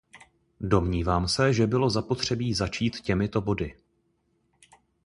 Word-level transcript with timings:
Domnívám 0.61 1.27
se, 1.27 1.53
že 1.53 1.67
bylo 1.67 1.89
zapotřebí 1.89 2.53
začít 2.53 2.99
těmito 3.01 3.41
body. 3.41 3.75